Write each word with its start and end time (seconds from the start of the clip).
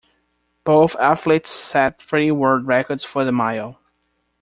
Both 0.63 0.95
athletes 0.95 1.51
set 1.51 2.01
three 2.01 2.31
world 2.31 2.65
records 2.65 3.03
for 3.03 3.23
the 3.23 3.31
mile. 3.31 3.79